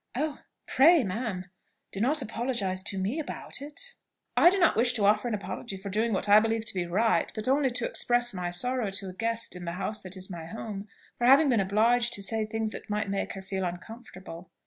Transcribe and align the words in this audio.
"Oh! 0.15 0.39
pray, 0.65 1.03
ma'am, 1.03 1.45
do 1.91 1.99
not 1.99 2.23
apologise 2.23 2.81
to 2.81 2.97
me 2.97 3.19
about 3.19 3.61
it." 3.61 3.93
"I 4.35 4.49
do 4.49 4.57
not 4.57 4.75
wish 4.75 4.93
to 4.93 5.05
offer 5.05 5.27
an 5.27 5.35
apology 5.35 5.77
for 5.77 5.91
doing 5.91 6.11
what 6.11 6.27
I 6.27 6.39
believe 6.39 6.65
to 6.65 6.73
be 6.73 6.87
right; 6.87 7.31
but 7.35 7.47
only 7.47 7.69
to 7.69 7.85
express 7.85 8.33
my 8.33 8.49
sorrow 8.49 8.89
to 8.89 9.09
a 9.09 9.13
guest, 9.13 9.55
in 9.55 9.65
the 9.65 9.73
house 9.73 9.99
that 10.01 10.17
is 10.17 10.27
my 10.27 10.47
home, 10.47 10.87
for 11.19 11.27
having 11.27 11.49
been 11.49 11.59
obliged 11.59 12.13
to 12.13 12.23
say 12.23 12.37
any 12.37 12.45
thing 12.47 12.65
that 12.69 12.89
might 12.89 13.09
make 13.09 13.33
her 13.33 13.43
feel 13.43 13.63
uncomfortable." 13.63 14.49